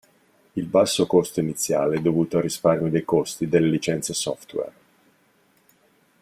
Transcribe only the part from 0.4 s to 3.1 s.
Il basso costo iniziale dovuto al risparmio dei